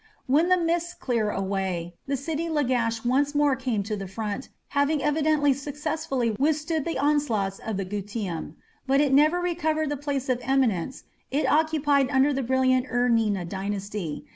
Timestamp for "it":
8.99-9.13, 11.29-11.45